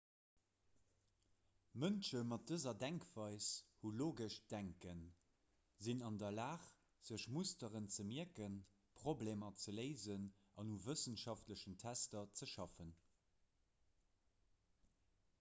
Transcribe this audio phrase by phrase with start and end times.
[1.81, 3.49] mënsche mat dëser denkweis
[3.81, 5.03] hu logescht denken
[5.87, 6.65] sinn an der lag
[7.09, 8.57] sech musteren ze mierken
[9.03, 10.25] problemer ze léisen
[10.63, 12.95] an u wëssenschaftlechen tester ze schaffen